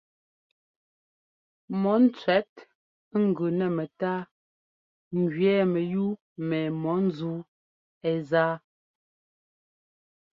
Mɔ 1.81 1.93
ńtsẅɛt 2.03 2.53
ŋ 3.21 3.23
gʉ 3.35 3.45
nɛ 3.57 3.65
mɛtáa 3.75 4.21
ŋgẅɛɛ 5.21 5.63
mɛyúu 5.73 6.11
mɛ 6.47 6.59
mɔ 6.81 6.91
ńzúu 7.05 7.39
ɛ́ 8.09 8.15
záa. 8.29 8.55